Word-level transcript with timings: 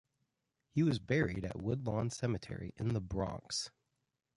He 0.71 0.81
was 0.81 0.97
buried 0.97 1.45
at 1.45 1.61
Woodlawn 1.61 2.09
Cemetery 2.09 2.73
in 2.75 2.95
The 2.95 2.99
Bronx. 3.01 3.69